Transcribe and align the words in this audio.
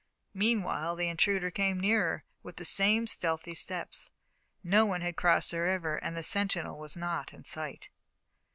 Meanwhile 0.33 0.95
the 0.95 1.07
intruder 1.07 1.51
came 1.51 1.79
nearer, 1.79 2.23
with 2.41 2.55
the 2.55 2.65
same 2.65 3.05
stealthy 3.05 3.53
steps. 3.53 4.09
No 4.63 4.83
one 4.83 5.01
had 5.01 5.15
crossed 5.15 5.51
the 5.51 5.59
river 5.61 5.97
and 5.97 6.17
the 6.17 6.23
sentinel 6.23 6.79
was 6.79 6.97
not 6.97 7.35
in 7.35 7.43
sight. 7.43 7.91